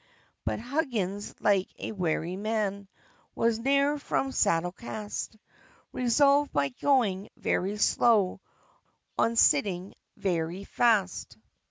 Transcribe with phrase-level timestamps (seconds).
[0.45, 2.87] But Huggins, like a wary man,
[3.35, 5.37] Was ne'er from saddle cast;
[5.93, 8.41] Resolved, by going very slow,
[9.19, 11.37] On sitting very fast.